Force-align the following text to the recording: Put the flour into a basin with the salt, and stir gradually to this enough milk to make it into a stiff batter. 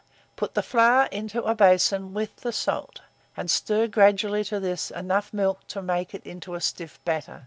Put 0.35 0.55
the 0.55 0.63
flour 0.63 1.03
into 1.11 1.43
a 1.43 1.53
basin 1.53 2.11
with 2.15 2.37
the 2.37 2.51
salt, 2.51 3.01
and 3.37 3.51
stir 3.51 3.85
gradually 3.85 4.43
to 4.45 4.59
this 4.59 4.89
enough 4.89 5.31
milk 5.31 5.67
to 5.67 5.81
make 5.83 6.15
it 6.15 6.25
into 6.25 6.55
a 6.55 6.59
stiff 6.59 6.99
batter. 7.05 7.39